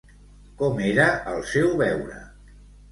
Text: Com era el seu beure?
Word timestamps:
Com 0.61 0.81
era 0.87 1.05
el 1.35 1.47
seu 1.53 1.71
beure? 1.87 2.21